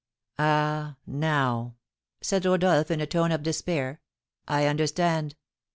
[0.39, 1.75] "Ah, now,"
[2.21, 4.01] said Rodolph, in a tone of despair,
[4.47, 5.35] "I understand.